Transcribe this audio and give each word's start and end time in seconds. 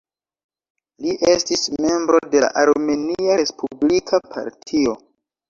Li 1.05 1.11
estis 1.31 1.65
membro 1.87 2.21
de 2.37 2.41
la 2.45 2.49
Armenia 2.63 3.37
Respublika 3.43 4.23
Partio. 4.35 4.99